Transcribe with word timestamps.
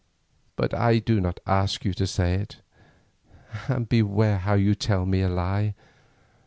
But 0.55 0.73
I 0.73 0.97
do 0.97 1.21
not 1.21 1.39
ask 1.45 1.85
you 1.85 1.93
to 1.93 2.07
say 2.07 2.33
it, 2.33 2.55
and 3.67 3.87
beware 3.87 4.39
how 4.39 4.55
you 4.55 4.73
tell 4.73 5.05
me 5.05 5.21
a 5.21 5.29
lie. 5.29 5.75